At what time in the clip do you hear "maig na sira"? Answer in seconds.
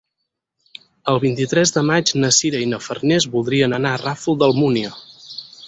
1.91-2.63